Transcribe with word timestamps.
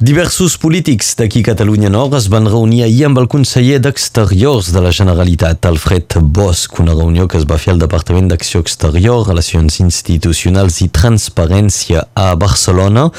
Diversos 0.00 0.56
polítics 0.56 1.10
d'aquí 1.12 1.42
Catalunya 1.44 1.90
Nord 1.92 2.14
es 2.16 2.30
van 2.32 2.46
reunir 2.48 2.86
ahir 2.86 3.02
amb 3.04 3.18
el 3.20 3.26
conseller 3.28 3.82
d'Exteriors 3.84 4.70
de 4.72 4.80
la 4.80 4.94
Generalitat, 4.96 5.66
Alfred 5.68 6.16
Bosch, 6.24 6.78
una 6.80 6.94
reunió 6.94 7.26
que 7.28 7.36
es 7.36 7.44
va 7.44 7.58
fer 7.60 7.74
al 7.74 7.82
Departament 7.82 8.30
d'Acció 8.30 8.62
Exterior, 8.64 9.26
Relacions 9.28 9.76
Institucionals 9.84 10.80
i 10.80 10.88
Transparència 10.88 12.06
a 12.16 12.30
Barcelona 12.32 13.10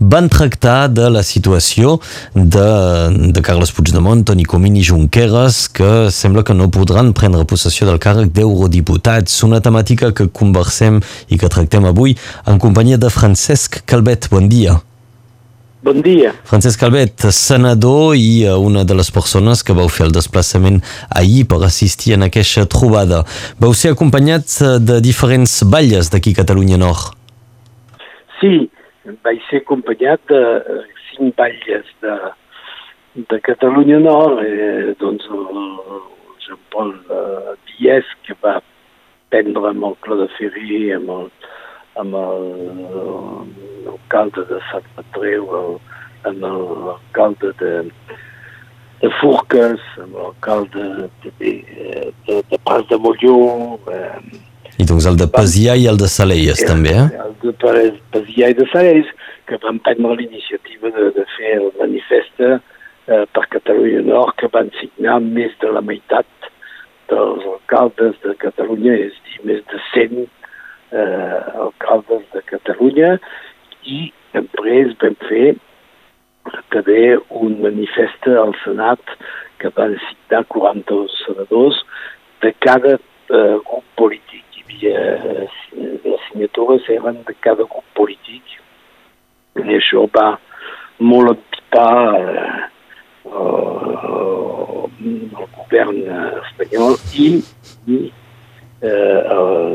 van 0.00 0.32
tractar 0.32 0.88
de 0.88 1.10
la 1.12 1.20
situació 1.20 1.98
de, 2.32 2.64
de 3.36 3.44
Carles 3.44 3.76
Puigdemont, 3.76 4.24
Toni 4.24 4.48
Comín 4.48 4.80
i 4.80 4.88
Junqueras, 4.88 5.66
que 5.68 6.08
sembla 6.08 6.48
que 6.48 6.56
no 6.56 6.72
podran 6.72 7.12
prendre 7.12 7.44
possessió 7.44 7.84
del 7.92 8.00
càrrec 8.00 8.32
d'eurodiputats. 8.32 9.42
Una 9.44 9.60
temàtica 9.60 10.14
que 10.16 10.32
conversem 10.32 11.04
i 11.28 11.36
que 11.36 11.52
tractem 11.52 11.84
avui 11.84 12.16
en 12.48 12.56
companyia 12.56 12.96
de 12.96 13.12
Francesc 13.12 13.82
Calvet. 13.84 14.32
Bon 14.32 14.48
dia. 14.48 14.80
Bon 15.86 16.00
dia. 16.02 16.32
Francesc 16.50 16.80
Calvet, 16.82 17.28
senador 17.30 18.16
i 18.18 18.42
eh, 18.42 18.54
una 18.58 18.82
de 18.82 18.94
les 18.98 19.06
persones 19.14 19.60
que 19.62 19.74
vau 19.78 19.86
fer 19.86 20.08
el 20.08 20.14
desplaçament 20.16 20.80
ahir 21.20 21.44
per 21.46 21.60
assistir 21.62 22.16
en 22.16 22.26
aquesta 22.26 22.64
trobada. 22.66 23.20
Vau 23.62 23.70
ser 23.70 23.92
acompanyats 23.94 24.56
eh, 24.66 24.72
de 24.82 24.96
diferents 25.04 25.52
balles 25.74 26.10
d'aquí 26.10 26.32
Catalunya 26.34 26.80
Nord. 26.82 27.14
Sí, 28.40 28.66
vaig 29.22 29.38
ser 29.46 29.62
acompanyat 29.62 30.26
de 30.32 30.42
eh, 30.58 30.82
cinc 31.12 31.38
batlles 31.38 31.94
de, 32.02 32.16
de 33.30 33.38
Catalunya 33.46 34.02
Nord, 34.02 34.42
eh, 34.42 34.96
doncs 34.98 35.30
el 35.30 35.46
Jean-Paul 36.48 36.96
eh, 36.98 38.02
que 38.26 38.34
va 38.42 38.58
prendre 39.30 39.70
amb 39.70 39.86
el 39.92 39.94
Cló 40.02 40.18
de 40.18 40.26
Ferri, 40.34 40.90
amb 40.98 41.14
el, 41.20 41.30
amb 42.00 42.16
l'alcalde 43.86 44.42
de 44.50 44.58
Sant 44.70 44.88
Patreu, 44.96 45.44
el, 45.60 45.72
amb 46.28 46.38
l'alcalde 46.44 47.52
de, 47.62 47.72
de 49.02 49.10
Forques, 49.20 49.80
amb 50.02 50.12
l'alcalde 50.20 50.82
de, 51.24 51.32
de, 51.40 51.54
de, 52.28 52.42
de 52.50 52.58
Pas 52.68 52.84
de 52.90 52.98
Molló, 53.00 53.38
eh, 53.92 54.20
i 54.76 54.84
doncs 54.84 55.06
el 55.08 55.16
de 55.16 55.28
Pasià 55.32 55.72
i 55.80 55.86
el 55.88 55.96
de 55.96 56.08
Salelles, 56.12 56.60
el, 56.60 56.68
també, 56.68 56.92
eh? 56.92 57.08
El 57.24 57.34
de 57.40 57.52
Pasià 58.12 58.50
i 58.52 58.56
de 58.58 58.66
Salelles, 58.72 59.08
que 59.48 59.56
van 59.62 59.78
prendre 59.86 60.16
l'iniciativa 60.18 60.90
de, 60.92 61.10
de 61.16 61.24
fer 61.36 61.52
el 61.60 61.70
manifest 61.78 62.42
eh, 62.44 62.58
per 63.06 63.46
Catalunya 63.54 64.02
Nord, 64.04 64.36
que 64.40 64.50
van 64.52 64.68
signar 64.80 65.20
més 65.24 65.54
de 65.62 65.72
la 65.72 65.80
meitat 65.80 66.28
dels 67.08 67.44
alcaldes 67.54 68.18
de 68.24 68.34
Catalunya, 68.42 68.98
és 69.06 69.16
dir, 69.28 69.38
més 69.48 69.62
de 69.70 69.80
100 69.94 70.26
eh, 71.02 71.38
alcaldes 71.66 72.24
de 72.34 72.42
Catalunya, 72.50 73.10
i 73.86 73.98
després 74.34 74.96
vam 75.02 75.16
fer 75.28 75.48
també 76.72 77.16
un 77.42 77.52
manifest 77.62 78.22
al 78.30 78.54
Senat 78.62 79.02
que 79.60 79.68
van 79.76 79.92
signar 80.06 80.42
40 80.52 80.98
senadors 81.24 81.76
de 82.44 82.50
cada 82.64 82.94
eh, 82.96 83.56
grup 83.68 83.86
polític. 83.98 84.44
Havia 84.66 85.00
les 86.04 86.20
signatures 86.28 86.82
eren 86.92 87.16
de 87.26 87.34
cada 87.40 87.64
grup 87.64 87.86
polític. 87.96 88.44
I 89.56 89.58
això 89.78 90.00
va 90.12 90.28
molt 90.98 91.28
empipar 91.36 91.96
eh, 92.20 92.60
el 93.26 93.32
govern 95.56 95.98
espanyol 96.42 96.92
i, 97.18 97.20
i 97.88 97.90
eh, 98.82 99.18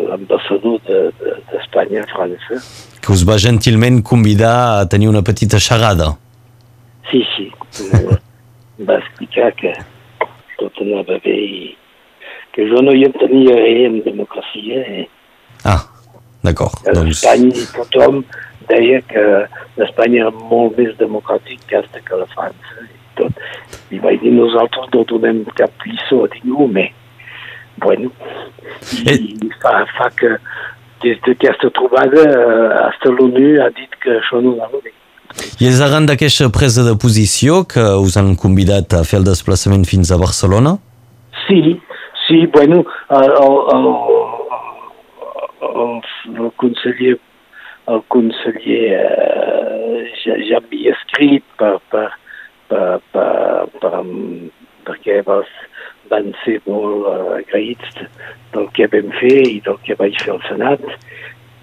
l'ambaixador 0.10 0.80
d'Espanya 0.88 2.02
de, 2.02 2.06
de, 2.06 2.10
a 2.10 2.14
França. 2.14 2.60
Que 3.02 3.14
us 3.14 3.24
va 3.28 3.38
gentilment 3.42 4.02
convidar 4.04 4.82
a 4.82 4.86
tenir 4.90 5.10
una 5.10 5.24
petita 5.24 5.60
xerrada. 5.60 6.14
Sí, 7.10 7.24
sí. 7.36 7.52
va 8.88 8.98
explicar 8.98 9.52
que 9.58 9.74
tot 10.58 10.80
anava 10.82 11.18
bé 11.24 11.36
i 11.38 11.62
que 12.56 12.66
jo 12.70 12.82
no 12.84 12.94
hi 12.96 13.06
entenia 13.08 13.56
res 13.58 13.84
en 13.90 14.00
democràcia. 14.06 14.86
Eh? 15.00 15.06
Ah, 15.66 15.82
d'acord. 16.44 16.82
A 16.88 16.96
doncs... 16.98 17.22
Espanya 17.22 17.68
tothom 17.76 18.24
deia 18.70 19.02
que 19.10 19.26
l'Espanya 19.80 20.26
era 20.26 20.34
molt 20.52 20.78
més 20.80 20.96
democràtic 21.00 21.64
que 21.70 21.84
que 22.08 22.20
la 22.20 22.28
França 22.34 22.86
i 22.86 22.98
tot. 23.20 23.46
I 23.92 24.00
vaig 24.04 24.22
dir, 24.24 24.34
nosaltres 24.36 24.90
no 24.94 25.04
donem 25.08 25.44
cap 25.60 25.72
lliçó 25.86 26.26
a 26.26 26.32
ningú, 26.36 26.68
mais, 26.72 26.94
bueno, 27.78 28.12
i, 29.04 29.10
eh... 29.10 29.20
fa, 29.62 29.86
fa 29.98 30.10
que 30.18 30.36
des 31.02 31.22
d'aquesta 31.26 31.72
trobada 31.74 32.26
hasta 32.88 33.10
l'ONU 33.10 33.62
ha 33.64 33.70
dit 33.78 33.96
que 34.04 34.20
això 34.20 34.42
no 34.42 34.58
anava 34.58 34.82
bé. 34.84 34.94
I 35.62 35.70
és 35.70 35.80
arran 35.82 36.06
d'aquesta 36.10 36.50
presa 36.52 36.84
de 36.84 36.98
posició 37.00 37.64
que 37.64 37.84
us 38.04 38.18
han 38.20 38.36
convidat 38.36 38.94
a 38.94 39.06
fer 39.08 39.22
el 39.22 39.30
desplaçament 39.30 39.88
fins 39.88 40.12
a 40.12 40.20
Barcelona? 40.20 40.76
Sí, 41.48 41.80
Sí, 42.32 42.46
bueno, 42.46 42.86
el, 43.10 43.24
el, 43.24 43.88
el, 45.62 46.02
el 46.38 46.52
conseller 46.56 47.20
el 47.88 48.04
conseller 48.08 48.94
eh, 49.02 50.14
ja, 50.24 50.38
ja 50.48 50.62
havia 50.62 50.94
escrit 50.94 51.44
per, 51.60 51.74
per, 51.92 52.06
per, 52.70 53.02
per, 53.12 53.68
per, 53.82 53.92
perquè 54.88 55.18
vas, 55.28 55.50
van 56.12 56.32
ser 56.44 56.60
molt 56.68 57.08
uh, 57.08 57.38
agraïts 57.40 58.04
del 58.54 58.68
que 58.76 58.90
vam 58.92 59.12
fer 59.20 59.38
i 59.48 59.60
del 59.66 59.80
que 59.86 59.98
vaig 60.00 60.18
fer 60.22 60.36
al 60.36 60.44
Senat, 60.50 60.84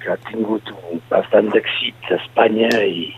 que 0.03 0.13
ha 0.15 0.19
tingut 0.31 0.73
un 0.73 1.03
bastant 1.11 1.51
d'èxit 1.53 2.11
a 2.11 2.17
Espanya 2.19 2.73
i, 2.85 3.11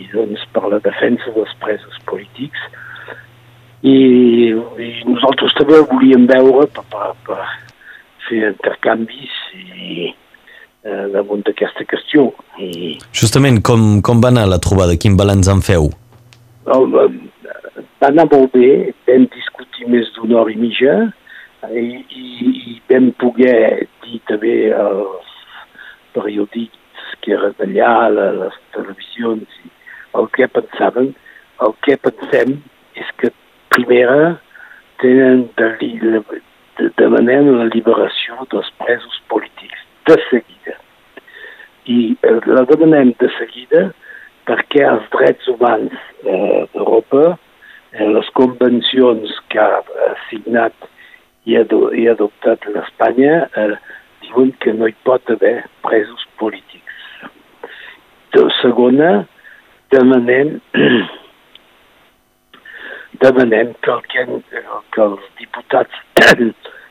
i 0.00 0.08
doncs 0.12 0.44
per 0.54 0.66
la 0.68 0.80
defensa 0.84 1.32
dels 1.36 1.56
presos 1.64 1.98
polítics 2.10 2.68
i, 3.80 3.96
i 4.52 4.88
nosaltres 5.08 5.54
també 5.56 5.78
el 5.78 5.86
volíem 5.88 6.26
veure 6.28 6.66
per, 6.74 6.84
per, 6.92 7.12
per 7.24 7.38
fer 8.28 8.42
intercanvis 8.50 9.38
i 9.56 10.10
eh, 10.10 11.06
damunt 11.14 11.46
d'aquesta 11.46 11.86
qüestió. 11.88 12.28
I... 12.60 12.98
Justament, 13.16 13.62
com, 13.64 14.02
com 14.04 14.20
va 14.20 14.32
anar 14.34 14.46
la 14.50 14.60
trobada? 14.62 14.98
Quin 15.00 15.16
balanç 15.16 15.48
en 15.52 15.64
feu? 15.64 15.88
El, 16.70 16.92
va 18.00 18.08
anar 18.10 18.26
molt 18.30 18.52
bé, 18.52 18.92
vam 19.08 19.26
discutir 19.32 19.39
més 19.92 20.10
d'una 20.16 20.40
hora 20.40 20.54
i 20.54 20.60
mitja 20.60 20.94
i, 21.68 21.86
i, 22.08 22.24
i 22.72 22.76
vam 22.90 23.10
poder 23.20 23.86
dir 24.04 24.20
també 24.30 24.54
als 24.74 25.34
periòdics 26.14 27.10
que 27.20 27.34
eren 27.36 27.54
allà, 27.66 27.92
les 28.38 28.56
televisions, 28.74 29.58
el 30.16 30.28
que 30.36 30.48
pensaven, 30.48 31.12
el 31.60 31.74
que 31.84 31.96
pensem 32.00 32.56
és 32.98 33.10
que 33.20 33.32
primera 33.74 34.38
tenen 35.02 35.46
de, 35.58 35.68
de, 36.00 36.88
demanem 37.00 37.52
la 37.58 37.68
liberació 37.74 38.46
dels 38.52 38.70
presos 38.80 39.20
polítics 39.32 39.84
de 40.08 40.16
seguida. 40.28 40.76
I 41.86 42.16
eh, 42.22 42.38
la 42.48 42.64
demanem 42.70 43.12
de 43.20 43.30
seguida 43.36 43.90
perquè 44.48 44.82
els 44.88 45.06
drets 45.12 45.48
humans 45.52 45.94
eh, 46.24 46.66
d'Europa, 46.72 47.34
eh, 47.34 47.49
les 47.98 48.28
convencions 48.34 49.32
que 49.50 49.58
ha 49.58 49.80
eh, 49.80 50.14
signat 50.28 50.74
i, 51.44 51.56
ado 51.58 51.90
i 51.96 52.06
adoptat 52.10 52.66
l'Espanya, 52.70 53.48
eh, 53.58 53.74
diuen 54.22 54.52
que 54.62 54.72
no 54.76 54.86
hi 54.86 54.94
pot 55.04 55.30
haver 55.30 55.64
presos 55.82 56.26
polítics. 56.38 56.98
De 58.36 58.46
segona, 58.60 59.26
demanem 59.90 60.60
demanem 63.24 63.74
que, 63.82 63.90
el 63.90 64.04
que, 64.94 65.02
els 65.02 65.26
diputats 65.40 66.04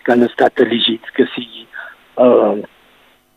que 0.03 0.11
han 0.11 0.27
estat 0.27 0.59
elegits, 0.59 1.15
que 1.15 1.29
sigui 1.35 1.63
eh, 1.63 2.67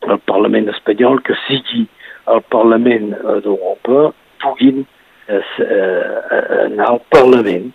el 0.02 0.18
Parlament 0.26 0.72
espanyol, 0.74 1.22
que 1.22 1.38
sigui 1.46 1.86
el 2.32 2.42
Parlament 2.50 3.12
d'Europa, 3.44 4.10
puguin 4.42 4.82
eh, 4.82 4.90
eh, 5.28 6.64
anar 6.66 6.88
al 6.90 7.00
Parlament 7.12 7.70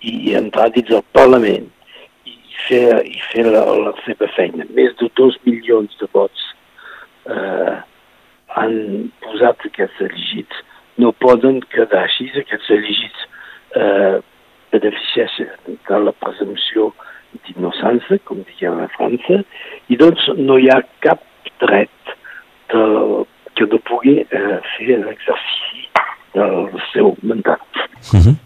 i 0.00 0.34
entrar 0.36 0.70
dins 0.74 0.88
del 0.90 1.04
Parlament 1.16 1.68
i 2.28 2.36
fer, 2.66 3.00
i 3.06 3.20
fer 3.32 3.46
la, 3.48 3.64
la 3.86 3.94
seva 4.04 4.28
feina. 4.36 4.66
Més 4.76 4.96
de 5.00 5.10
dos 5.20 5.38
milions 5.46 5.96
de 6.00 6.08
vots 6.16 6.46
eh, 7.28 7.76
han 8.56 8.76
posat 9.24 9.66
aquests 9.68 10.02
elegits. 10.08 10.64
No 11.00 11.12
poden 11.24 11.60
quedar 11.72 12.04
així, 12.04 12.28
aquests 12.36 12.72
elegits 12.76 13.26
eh, 13.78 14.18
beneficiés 14.72 15.38
de 15.66 16.02
la 16.04 16.14
presumpció 16.22 16.90
d'innocència, 17.46 18.18
com 18.26 18.42
diguem 18.48 18.80
a 18.82 18.88
França, 18.96 19.42
i 19.88 19.98
doncs 19.98 20.26
no 20.38 20.58
hi 20.58 20.68
ha 20.72 20.80
cap 21.04 21.22
dret 21.62 22.14
de, 22.72 22.82
que 23.54 23.68
no 23.70 23.78
pugui 23.86 24.18
eh, 24.22 24.58
fer 24.74 24.98
l'exercici 25.04 25.69
del 26.34 26.70
seu 26.92 27.16
mandat. 27.22 27.60
Uh 28.12 28.20
-huh. 28.20 28.36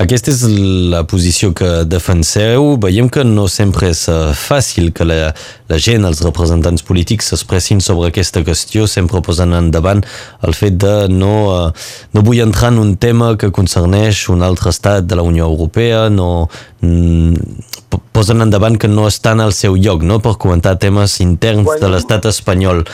Aquesta 0.00 0.30
és 0.32 0.46
la 0.88 1.02
posició 1.04 1.50
que 1.52 1.66
defenseu. 1.84 2.78
Veiem 2.80 3.10
que 3.12 3.20
no 3.20 3.42
sempre 3.52 3.90
és 3.92 4.06
eh, 4.08 4.30
fàcil 4.32 4.94
que 4.96 5.04
la, 5.04 5.34
la 5.68 5.76
gent, 5.76 6.06
els 6.08 6.22
representants 6.24 6.86
polítics 6.88 7.28
s'expressin 7.28 7.82
sobre 7.84 8.08
aquesta 8.08 8.40
qüestió, 8.46 8.86
sempre 8.88 9.20
posen 9.20 9.52
endavant 9.58 10.00
el 10.48 10.56
fet 10.56 10.80
de 10.80 10.94
no, 11.12 11.34
uh, 11.52 11.84
no 12.16 12.24
vull 12.24 12.40
entrar 12.40 12.72
en 12.72 12.80
un 12.80 12.96
tema 12.96 13.34
que 13.36 13.52
concerneix 13.52 14.30
un 14.32 14.40
altre 14.40 14.72
estat 14.72 15.04
de 15.04 15.20
la 15.20 15.26
Unió 15.26 15.44
Europea, 15.44 16.08
no 16.08 16.48
mm, 16.80 18.00
posen 18.16 18.40
endavant 18.40 18.80
que 18.80 18.88
no 18.88 19.04
estan 19.10 19.44
al 19.44 19.52
seu 19.52 19.76
lloc 19.76 20.00
no? 20.00 20.22
per 20.24 20.38
comentar 20.40 20.78
temes 20.80 21.20
interns 21.20 21.76
de 21.76 21.92
l'estat 21.92 22.24
espanyol. 22.32 22.86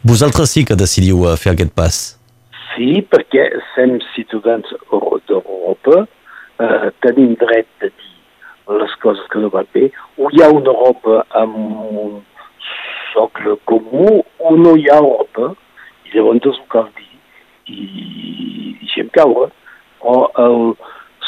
Vosaltres 0.00 0.56
sí 0.56 0.64
que 0.64 0.80
decidiu 0.80 1.26
uh, 1.28 1.36
fer 1.36 1.52
aquest 1.52 1.76
pas. 1.76 2.04
Sí, 2.74 3.04
perquè 3.06 3.44
som 3.74 3.98
ciutadans 4.14 4.72
d'Europa, 4.90 6.00
eh, 6.58 6.90
tenim 7.06 7.36
dret 7.38 7.68
de 7.80 7.90
dir 7.94 8.78
les 8.80 8.94
coses 9.02 9.22
que 9.30 9.38
no 9.38 9.50
van 9.52 9.68
bé, 9.74 9.90
o 10.18 10.30
hi 10.32 10.42
ha 10.42 10.50
una 10.50 10.72
Europa 10.72 11.20
amb 11.38 11.54
un 11.54 12.16
socle 13.12 13.54
comú 13.70 14.24
o 14.38 14.56
no 14.56 14.74
hi 14.74 14.88
ha 14.90 14.98
Europa, 14.98 15.52
i 16.08 16.16
llavors 16.16 16.58
ho 16.58 16.66
cal 16.74 16.90
dir, 16.98 17.10
i 17.70 18.76
deixem 18.82 19.10
caure, 19.14 19.52
o 20.00 20.18
el 20.46 20.60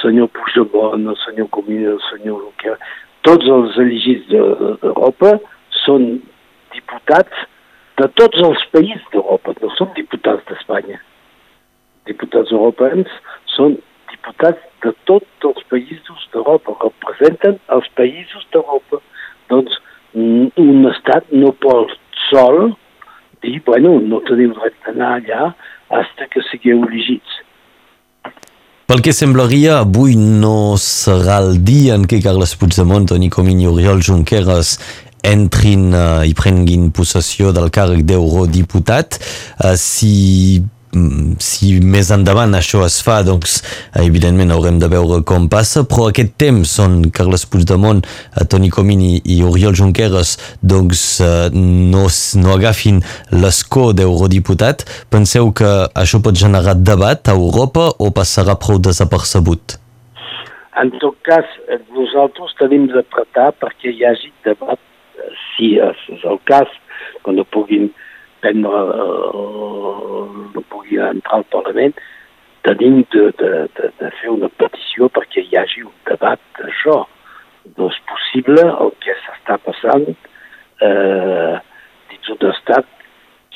senyor 0.02 0.32
Puigdemont, 0.34 1.06
el 1.14 1.18
senyor 1.24 1.50
Comín, 1.54 1.86
el 1.94 2.00
senyor 2.10 2.42
Junqueras, 2.42 2.94
tots 3.22 3.46
els 3.58 3.78
elegits 3.82 4.26
d'Europa 4.32 5.36
són 5.84 6.16
diputats 6.74 7.46
de 8.00 8.08
tots 8.18 8.42
els 8.50 8.70
països 8.74 9.12
d'Europa, 9.12 9.54
no 9.62 9.76
són 9.78 9.94
diputats 9.94 10.42
d'Espanya. 10.50 11.05
Diputats 12.36 12.52
europeus 12.52 13.12
són 13.56 13.76
diputats 14.10 14.60
de 14.84 14.92
tots 15.08 15.46
els 15.48 15.62
països 15.70 16.26
d'Europa, 16.32 16.74
representen 16.82 17.56
els 17.72 17.88
països 17.96 18.44
d'Europa. 18.52 19.00
Doncs 19.48 19.78
un 20.16 20.84
estat 20.90 21.32
no 21.32 21.52
pot 21.52 21.92
sol 22.28 22.74
dir, 23.42 23.60
bueno, 23.64 23.96
no 24.00 24.20
teniu 24.28 24.52
dret 24.58 24.76
d'anar 24.84 25.16
allà 25.16 25.50
fins 25.88 26.28
que 26.32 26.44
sigueu 26.50 26.84
elegits. 26.84 27.40
Pel 28.86 29.02
que 29.02 29.16
semblaria, 29.16 29.80
avui 29.80 30.14
no 30.16 30.76
serà 30.78 31.40
el 31.42 31.58
dia 31.64 31.96
en 31.96 32.06
què 32.06 32.20
Carles 32.22 32.54
Puigdemont, 32.60 33.08
Toni 33.08 33.30
Comín 33.32 33.64
i 33.64 33.66
Oriol 33.70 34.04
Junqueras 34.04 34.76
entrin 35.26 35.88
uh, 35.90 36.22
i 36.22 36.36
prenguin 36.38 36.92
possessió 36.94 37.50
del 37.56 37.72
càrrec 37.74 38.04
d'eurodiputat. 38.06 39.18
Uh, 39.58 39.74
si 39.74 40.14
Mm, 40.60 40.75
si 41.42 41.76
més 41.84 42.10
endavant 42.14 42.54
això 42.56 42.82
es 42.86 42.98
fa, 43.04 43.18
doncs 43.26 43.58
evidentment 44.00 44.52
haurem 44.54 44.78
de 44.80 44.88
veure 44.88 45.20
com 45.28 45.48
passa, 45.52 45.84
però 45.88 46.08
aquest 46.10 46.36
temps 46.40 46.76
on 46.82 46.98
Carles 47.14 47.46
Puigdemont, 47.50 48.02
eh, 48.04 48.44
Toni 48.48 48.70
Comín 48.72 49.02
i, 49.04 49.40
Oriol 49.44 49.76
Junqueras 49.76 50.36
doncs 50.62 51.04
eh, 51.24 51.48
no, 51.52 52.06
no 52.40 52.54
agafin 52.54 53.02
l'escó 53.34 53.90
d'eurodiputat, 53.96 54.86
penseu 55.12 55.52
que 55.52 55.72
això 55.94 56.22
pot 56.22 56.38
generar 56.38 56.76
debat 56.78 57.28
a 57.28 57.36
Europa 57.36 57.90
o 57.98 58.12
passarà 58.14 58.56
prou 58.60 58.80
desapercebut? 58.80 59.78
En 60.76 60.90
tot 61.00 61.16
cas, 61.24 61.46
nosaltres 61.96 62.52
tenim 62.58 62.84
d'apretar 62.90 63.52
perquè 63.60 63.92
hi 63.92 64.04
hagi 64.04 64.32
debat, 64.44 64.80
si 65.54 65.76
és 65.80 66.26
el 66.28 66.36
cas, 66.48 66.68
que 67.24 67.32
no 67.32 67.44
puguin 67.48 67.88
prendre, 68.46 68.70
eh, 68.70 70.52
no 70.54 70.62
pugui 70.70 70.98
entrar 70.98 71.40
al 71.40 71.44
Parlament, 71.50 71.94
tenim 72.62 73.04
de, 73.12 73.30
de, 73.38 73.50
de, 73.78 73.90
de 74.00 74.10
fer 74.20 74.30
una 74.30 74.50
petició 74.60 75.08
perquè 75.14 75.42
hi 75.42 75.58
hagi 75.58 75.84
un 75.86 75.94
debat 76.08 76.40
d'això. 76.58 77.02
No 77.76 77.90
és 77.90 77.98
possible 78.10 78.62
el 78.62 78.92
que 79.02 79.14
s'està 79.24 79.58
passant 79.64 80.06
eh, 80.10 81.54
dins 82.10 82.32
un 82.34 82.48
estat 82.52 82.90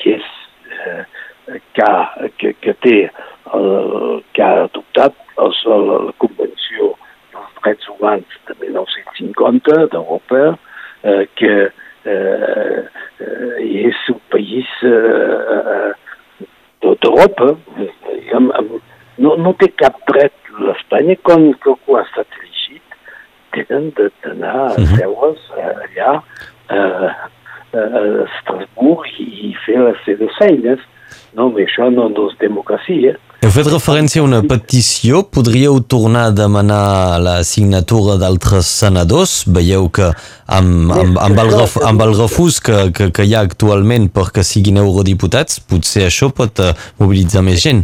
que, 0.01 0.17
és, 0.17 0.31
eh, 0.71 1.59
que, 1.75 1.91
que, 2.39 2.53
que 2.63 2.75
té 2.83 2.97
el, 3.55 3.69
que 4.35 4.43
ha 4.43 4.65
adoptat 4.65 5.15
el, 5.37 5.55
la, 5.67 5.99
la 6.07 6.17
Convenció 6.23 6.93
dels 7.31 7.53
Drets 7.61 7.93
Humans 7.95 8.41
de 8.49 8.57
1950 8.65 9.79
d'Europa, 9.93 10.43
eh, 11.03 11.23
que 11.39 11.55
eh, 12.03 12.83
eh, 13.19 13.85
és 13.87 14.03
un 14.13 14.20
país 14.61 14.67
eh, 14.83 15.93
d'Europa. 16.81 17.57
No, 19.17 19.35
no 19.37 19.53
té 19.59 19.69
cap 19.77 19.99
dret 20.07 20.33
l'Espanya, 20.59 21.15
com 21.23 21.51
que 21.61 21.73
algú 21.73 21.97
ha 21.97 22.05
estat 22.07 22.39
elegit, 22.39 22.95
tenen 23.53 23.91
d'anar 23.95 24.71
a 24.71 24.79
mhm. 24.79 24.95
seure's 24.97 25.43
allà 25.57 26.13
a, 26.71 26.81
a 27.75 27.83
Estrasburg 28.25 29.19
i 29.19 29.53
fer 29.65 29.77
les 29.83 30.01
seves 30.07 30.33
feines. 30.39 30.81
No 31.61 32.29
és 32.29 32.37
democràcia. 32.41 33.17
Heu 33.41 33.49
fet 33.49 33.67
referència 33.71 34.21
a 34.21 34.25
una 34.27 34.41
petició. 34.45 35.23
Podríeu 35.25 35.79
tornar 35.89 36.27
a 36.29 36.33
demanar 36.35 37.17
la 37.23 37.39
signatura 37.47 38.19
d'altres 38.21 38.69
senadors? 38.83 39.47
Veieu 39.49 39.87
que 39.89 40.11
amb, 40.11 40.91
amb, 40.93 41.17
amb, 41.17 41.41
el, 41.41 41.49
ref, 41.55 41.77
amb 41.87 42.03
el 42.05 42.13
refús 42.19 42.59
que, 42.61 42.91
que, 42.93 43.09
que 43.09 43.25
hi 43.25 43.33
ha 43.33 43.41
actualment 43.47 44.11
perquè 44.13 44.45
siguin 44.45 44.77
eurodiputats, 44.83 45.57
potser 45.65 46.05
això 46.05 46.29
pot 46.29 46.61
uh, 46.61 46.75
mobilitzar 47.01 47.41
més 47.47 47.65
gent. 47.65 47.81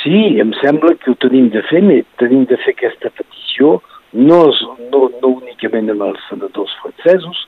Sí, 0.00 0.40
em 0.40 0.54
sembla 0.62 0.94
que 0.96 1.12
ho 1.12 1.18
tenim 1.20 1.50
de 1.52 1.60
fer, 1.68 1.84
però 1.84 2.00
tenim 2.22 2.48
de 2.48 2.56
fer 2.64 2.72
aquesta 2.78 3.12
petició 3.12 3.76
no, 4.12 4.40
no, 4.90 5.02
no 5.20 5.28
únicament 5.36 5.92
amb 5.92 6.08
els 6.08 6.24
senadors 6.30 6.72
francesos, 6.80 7.44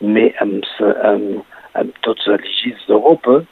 però 0.00 0.30
amb, 0.40 0.70
amb, 1.10 1.42
amb 1.74 2.00
tots 2.06 2.30
els 2.30 2.38
elegits 2.38 2.86
d'Europa, 2.88 3.42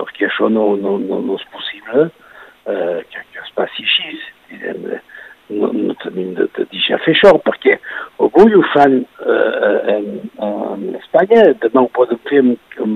perquè 0.00 0.28
això 0.28 0.50
no, 0.52 0.74
no, 0.80 0.96
no, 1.02 1.20
possible 1.54 2.08
eh, 2.08 3.00
que, 3.10 3.24
que 3.32 3.42
es 3.42 3.52
passi 3.58 3.84
així. 3.86 4.16
Diguem, 4.50 4.86
no, 5.50 5.70
no 5.72 5.94
de, 6.14 6.46
de 6.56 6.64
deixar 6.72 7.00
fer 7.04 7.14
això, 7.14 7.34
perquè 7.44 7.76
avui 8.24 8.56
ho 8.56 8.62
fan 8.72 9.02
eh, 9.02 9.96
en, 9.96 10.08
en 10.46 10.86
Espanya, 11.00 11.50
demà 11.64 11.84
ho 11.84 11.92
poden 11.96 12.20
fer 12.30 12.40
en, 12.40 12.54
en, 12.80 12.94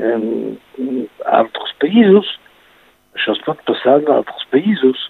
en 0.00 1.04
altres 1.40 1.74
països, 1.82 2.32
això 3.16 3.36
es 3.36 3.44
pot 3.44 3.60
passar 3.68 3.98
en 4.00 4.10
altres 4.18 4.48
països. 4.52 5.06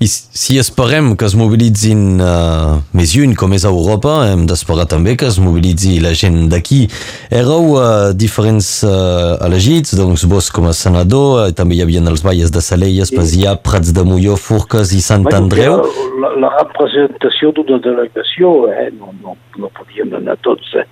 I 0.00 0.06
si 0.08 0.54
esperem 0.56 1.10
que 1.12 1.26
es 1.28 1.34
mobilitzin 1.36 2.22
uh, 2.24 2.78
més 2.96 3.10
lluny, 3.12 3.34
com 3.36 3.52
és 3.52 3.66
a 3.68 3.72
Europa, 3.72 4.14
hem 4.30 4.46
d'esperar 4.48 4.86
també 4.88 5.12
que 5.20 5.26
es 5.28 5.36
mobilitzi 5.44 5.98
la 6.00 6.14
gent 6.16 6.46
d'aquí. 6.48 6.86
Éreu 7.28 7.74
uh, 7.74 7.82
diferents 8.16 8.70
uh, 8.88 9.36
elegits, 9.44 9.92
doncs 9.98 10.24
vos 10.30 10.48
com 10.56 10.70
a 10.70 10.72
senador, 10.72 11.28
uh, 11.42 11.52
també 11.52 11.76
hi 11.76 11.82
havia 11.84 12.00
els 12.00 12.24
valles 12.24 12.48
de 12.48 12.64
Salelles, 12.64 13.12
Pasià, 13.12 13.58
Prats 13.60 13.92
de 13.92 14.06
Molló, 14.08 14.38
Furques 14.40 14.96
i 14.96 15.02
Sant 15.04 15.28
Andreu. 15.36 15.82
La, 16.24 16.32
la 16.46 16.54
representació 16.56 17.52
d'una 17.60 17.76
delegació, 17.84 18.70
eh? 18.72 18.88
no, 18.96 19.12
no, 19.20 19.36
no 19.60 19.72
podíem 19.76 20.16
anar 20.16 20.40
tots, 20.40 20.78
eh? 20.80 20.88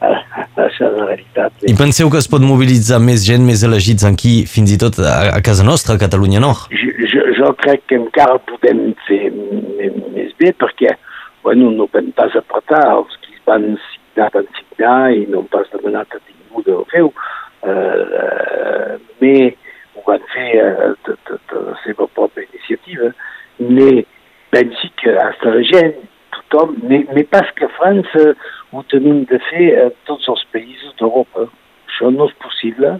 Això 0.00 0.86
és 0.86 0.96
la 0.96 1.06
veritat. 1.08 1.52
I 1.68 1.74
penseu 1.78 2.10
que 2.12 2.20
es 2.20 2.28
pot 2.30 2.44
mobilitzar 2.44 3.00
més 3.02 3.24
gent, 3.26 3.44
més 3.46 3.64
elegits 3.66 4.06
aquí, 4.08 4.44
fins 4.48 4.72
i 4.74 4.78
tot 4.80 4.98
a, 5.00 5.36
a 5.36 5.40
casa 5.44 5.66
nostra, 5.66 5.96
a 5.96 6.02
Catalunya 6.02 6.42
Nord? 6.42 6.68
Jo, 6.72 6.92
jo, 7.12 7.24
jo 7.38 7.52
crec 7.62 7.86
que 7.90 8.00
encara 8.00 8.38
podem 8.50 8.90
fer 9.06 9.30
més 9.32 10.34
bé 10.40 10.52
perquè 10.56 10.96
bueno, 11.42 11.70
no 11.70 11.88
vam 11.92 12.10
pas 12.16 12.34
apretar 12.36 12.82
els 12.92 13.16
que 13.24 13.38
van 13.48 13.64
signar, 13.88 14.28
van 14.34 14.48
signar 14.58 14.98
i 15.16 15.24
no 15.30 15.42
hem 15.42 15.50
pas 15.52 15.68
demanat 15.72 16.16
a 16.16 16.20
ningú 16.26 16.64
de 16.66 16.76
fer-ho. 16.92 17.12
Uh, 17.60 18.96
uh, 19.20 19.48
ho 19.96 20.04
van 20.06 20.22
fer 20.34 20.48
uh, 20.60 20.92
de, 21.06 21.16
de, 21.28 21.38
de 21.52 21.64
la 21.66 21.76
seva 21.84 22.08
pròpia 22.16 22.46
iniciativa. 22.48 23.12
Mais 23.60 24.04
pensi 24.52 24.92
que 25.00 25.16
hasta 25.24 25.54
la 25.56 25.64
gent, 25.68 25.98
tothom, 26.36 26.76
mais 26.88 27.28
pas 27.32 27.50
que 27.56 27.64
a 27.64 27.74
França 27.76 28.34
ho 28.80 28.86
tenim 28.88 29.24
de 29.28 29.38
fer 29.50 29.68
a 29.84 29.88
tots 30.08 30.28
els 30.32 30.42
països 30.54 30.96
d'Europa. 31.00 31.46
Això 31.90 32.10
no 32.14 32.30
és 32.30 32.36
possible 32.40 32.96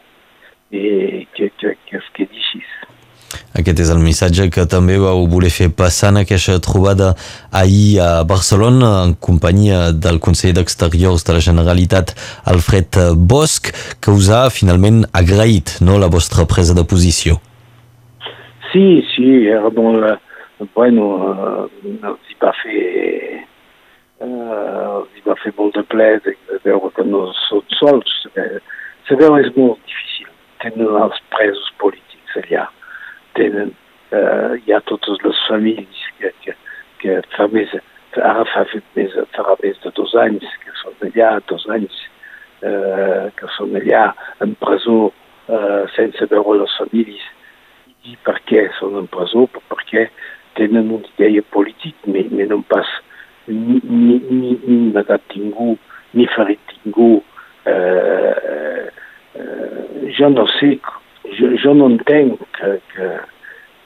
i 0.70 1.26
que, 1.34 1.50
que, 1.58 1.74
que 1.88 1.98
es 1.98 2.08
quedi 2.16 2.38
així. 2.38 2.60
Aquest 3.60 3.80
és 3.82 3.90
el 3.92 4.00
missatge 4.02 4.48
que 4.54 4.64
també 4.70 4.96
vau 4.98 5.24
voler 5.30 5.50
fer 5.54 5.68
passar 5.74 6.10
en 6.12 6.20
aquesta 6.22 6.56
trobada 6.62 7.12
ahir 7.60 8.00
a 8.02 8.10
Barcelona 8.26 8.90
en 9.06 9.14
companyia 9.28 9.90
del 9.94 10.20
conseller 10.22 10.56
d'Exteriors 10.58 11.26
de 11.26 11.36
la 11.36 11.42
Generalitat, 11.44 12.14
Alfred 12.50 12.98
Bosch, 13.30 13.70
que 14.02 14.14
us 14.14 14.30
ha 14.34 14.48
finalment 14.54 15.04
agraït 15.12 15.78
no, 15.86 15.98
la 15.98 16.10
vostra 16.10 16.46
presa 16.50 16.74
de 16.78 16.86
posició. 16.86 17.38
Sí, 18.70 19.02
sí, 19.14 19.30
era 19.50 19.70
bon, 19.74 19.98
bueno, 20.74 21.06
uh, 21.18 22.10
els 22.10 22.30
hi 22.30 22.38
va 22.42 22.54
fer 22.62 22.82
uh, 24.24 24.98
els 25.00 25.16
hi 25.16 25.24
va 25.26 25.38
fer 25.42 25.54
molt 25.58 25.78
de 25.78 25.84
ple 25.92 26.10
de, 26.26 26.36
de 26.50 26.60
veure 26.64 26.92
que 26.96 27.06
no 27.08 27.26
són 27.46 27.64
sols. 27.78 28.18
Sabeu, 29.08 29.38
és 29.40 29.50
molt 29.56 29.80
difícil. 29.86 30.28
Tenen 30.62 31.00
els 31.02 31.22
presos 31.32 31.72
polítics 31.80 32.36
allà 32.44 32.68
tenen, 33.40 33.72
eh, 34.10 34.52
hi 34.64 34.74
ha 34.74 34.80
totes 34.90 35.22
les 35.24 35.40
famílies 35.48 36.04
que, 36.18 36.32
que, 36.44 36.54
que 37.00 37.18
fa 37.36 37.46
més, 37.54 37.72
ara 38.18 38.44
fa 38.52 38.64
més, 38.98 39.16
farà 39.36 39.56
més 39.62 39.78
de 39.84 39.92
dos 39.96 40.14
anys 40.24 40.46
que 40.64 40.74
són 40.82 40.96
allà, 41.08 41.32
dos 41.50 41.66
anys 41.76 42.00
eh, 42.66 43.26
que 43.38 43.50
són 43.56 43.76
allà 43.80 44.10
en 44.44 44.56
presó 44.62 45.00
sense 45.96 46.26
veure 46.30 46.60
les 46.60 46.72
famílies. 46.78 47.22
I 48.06 48.12
per 48.22 48.36
què 48.46 48.68
són 48.76 48.94
en 49.00 49.08
presó? 49.10 49.48
Perquè 49.50 50.04
tenen 50.54 50.92
una 50.94 51.08
idea 51.16 51.42
política, 51.50 52.06
mais, 52.06 52.28
mais 52.30 52.46
non 52.52 52.62
pas 52.70 52.86
ni, 53.50 53.80
ni, 53.84 54.16
ni, 54.30 54.54
ni 54.66 54.78
negat 54.94 55.36
ningú, 55.36 55.76
ni 56.14 56.26
ferit 56.34 56.74
ningú. 56.84 57.10
Eh, 57.68 58.86
eh, 59.34 60.10
jo 60.16 60.30
no 60.32 60.46
sé, 60.58 60.78
jo, 61.36 61.52
jo 61.62 61.74
no 61.74 61.90
entenc 61.92 62.40
que, 62.56 62.72
que, 62.94 63.10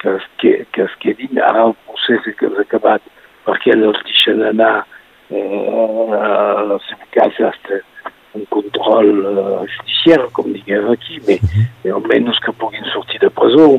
que, 0.01 0.19
que, 0.39 0.53
que 0.73 0.87
es 0.87 0.95
quedin 1.03 1.41
ara 1.43 1.69
el 1.71 1.75
procés 1.89 2.29
que 2.39 2.53
s'ha 2.53 2.67
acabat 2.69 3.03
perquè 3.45 3.75
els 3.75 3.99
deixen 4.07 4.45
anar 4.53 4.85
eh, 5.31 6.21
a 6.21 6.65
la 6.71 6.79
seva 6.87 7.11
casa 7.17 7.51
hasta 7.51 7.83
un 8.35 8.45
control 8.51 9.11
uh, 9.25 9.67
judicial, 9.77 10.29
com 10.33 10.51
diguem 10.51 10.91
aquí, 10.91 11.21
mais, 11.27 11.43
mais 11.85 11.95
almenys 11.95 12.41
que 12.43 12.53
puguin 12.59 12.85
sortir 12.91 13.21
de 13.23 13.31
presó. 13.31 13.79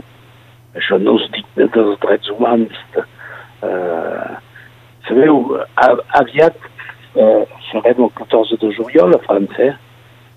Això 0.75 0.99
no 0.99 1.17
és 1.19 1.27
digne 1.35 1.67
dels 1.75 1.99
drets 2.03 2.31
humans. 2.31 2.79
Uh, 5.05 5.07
sabeu, 5.07 5.59
aviat 6.17 6.55
uh, 7.15 7.45
serem 7.71 8.03
el 8.03 8.11
14 8.17 8.57
de 8.57 8.71
juliol 8.73 9.15
a 9.15 9.19
França. 9.19 9.69
Eh? 9.69 9.73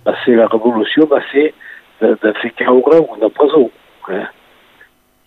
Va 0.04 0.14
ser 0.24 0.36
la 0.36 0.48
revolució, 0.48 1.06
va 1.06 1.20
ser 1.32 1.52
de, 2.00 2.14
de 2.22 2.32
fer 2.40 2.52
caure 2.56 3.00
una 3.00 3.28
presó. 3.28 3.68
Eh? 4.10 4.26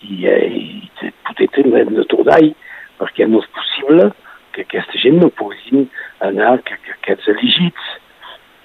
I, 0.02 0.26
i 0.26 1.12
potser 1.28 1.66
hem 1.66 1.94
de 1.98 2.06
tornar-hi, 2.10 2.56
perquè 2.98 3.28
no 3.30 3.42
és 3.42 3.50
possible 3.54 4.12
que 4.54 4.66
aquesta 4.66 4.98
gent 5.02 5.20
no 5.22 5.30
puguin 5.30 5.88
anar, 6.22 6.60
que, 6.66 6.78
que 6.86 6.96
aquests 6.98 7.30
elegits 7.34 7.92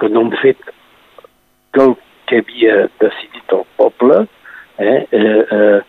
que 0.00 0.08
no 0.08 0.24
han 0.24 0.32
fet 0.40 0.60
el 1.76 1.94
que 2.26 2.40
havia 2.40 2.86
decidit 3.00 3.52
el 3.52 3.64
poble, 3.76 4.24
eh, 4.80 5.06
eh, 5.12 5.44
eh, 5.56 5.80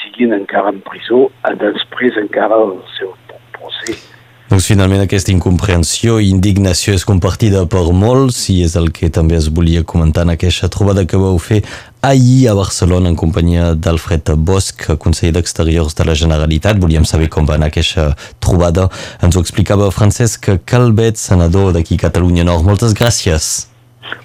siguin 0.00 0.32
encara 0.32 0.72
en 0.72 0.80
presó, 0.84 1.26
després 1.60 2.16
encara 2.20 2.56
el 2.64 2.78
seu 2.96 3.12
procés. 3.52 4.15
Doncs 4.46 4.68
finalment 4.70 5.00
aquesta 5.02 5.32
incomprensió 5.32 6.20
i 6.22 6.28
indignació 6.30 6.92
és 6.94 7.02
compartida 7.08 7.64
per 7.66 7.80
molts 7.90 8.44
i 8.52 8.60
és 8.62 8.76
el 8.78 8.92
que 8.94 9.08
també 9.10 9.34
es 9.34 9.48
volia 9.50 9.82
comentar 9.82 10.22
en 10.22 10.30
aquesta 10.36 10.68
trobada 10.70 11.02
que 11.02 11.18
vau 11.18 11.34
fer 11.42 11.64
ahir 12.06 12.46
a 12.46 12.54
Barcelona 12.54 13.10
en 13.10 13.16
companyia 13.18 13.72
d'Alfred 13.74 14.30
Bosch, 14.38 14.86
conseller 15.02 15.32
d'Exteriors 15.34 15.98
de 15.98 16.06
la 16.06 16.14
Generalitat. 16.14 16.78
Volíem 16.78 17.08
saber 17.10 17.26
com 17.26 17.48
va 17.48 17.56
anar 17.58 17.72
aquesta 17.72 18.12
trobada. 18.38 18.86
Ens 19.18 19.34
ho 19.34 19.42
explicava 19.42 19.90
Francesc 19.90 20.52
Calvet, 20.64 21.18
senador 21.18 21.74
d'aquí 21.74 21.98
Catalunya 21.98 22.46
Nord. 22.46 22.70
Moltes 22.70 22.94
gràcies. 22.94 23.66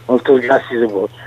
Moltes 0.05 0.45
gràcies 0.45 0.85
a 0.85 0.93
vos. 0.93 1.21